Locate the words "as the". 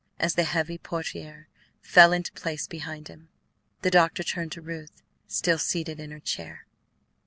0.19-0.45